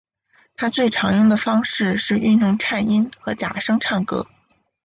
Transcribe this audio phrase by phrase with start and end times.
[0.55, 4.27] 他最常用的方式是运用颤音和假声唱歌。